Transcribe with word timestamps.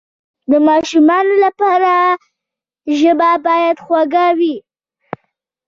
د 0.51 0.53
ماشومانو 0.67 1.33
لپاره 1.45 1.91
ژبه 2.99 3.31
باید 3.47 3.75
خوږه 3.85 4.27
وي. 4.39 4.55